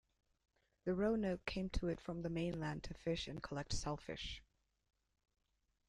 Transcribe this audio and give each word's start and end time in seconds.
The 0.85 0.95
Roanoke 0.95 1.45
came 1.45 1.69
to 1.73 1.87
it 1.87 2.01
from 2.01 2.23
the 2.23 2.29
mainland 2.31 2.81
to 2.85 2.95
fish 2.95 3.27
and 3.27 3.43
collect 3.43 3.71
shellfish. 3.79 4.41